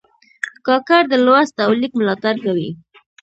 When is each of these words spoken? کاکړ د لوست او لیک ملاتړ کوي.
کاکړ 0.65 1.01
د 1.09 1.13
لوست 1.25 1.55
او 1.65 1.71
لیک 1.79 1.91
ملاتړ 1.99 2.35
کوي. 2.45 2.69